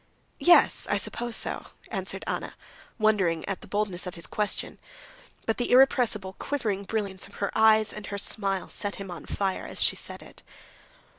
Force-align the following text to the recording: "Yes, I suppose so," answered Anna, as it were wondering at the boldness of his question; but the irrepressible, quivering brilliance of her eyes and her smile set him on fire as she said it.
"Yes, 0.39 0.87
I 0.89 0.97
suppose 0.97 1.35
so," 1.35 1.63
answered 1.89 2.23
Anna, 2.25 2.47
as 2.47 2.53
it 2.53 2.55
were 2.97 3.03
wondering 3.05 3.45
at 3.47 3.61
the 3.61 3.67
boldness 3.67 4.07
of 4.07 4.15
his 4.15 4.25
question; 4.25 4.79
but 5.45 5.57
the 5.57 5.69
irrepressible, 5.69 6.33
quivering 6.39 6.85
brilliance 6.85 7.27
of 7.27 7.35
her 7.35 7.51
eyes 7.55 7.93
and 7.93 8.07
her 8.07 8.17
smile 8.17 8.67
set 8.67 8.95
him 8.95 9.11
on 9.11 9.27
fire 9.27 9.67
as 9.67 9.79
she 9.79 9.95
said 9.95 10.23
it. 10.23 10.41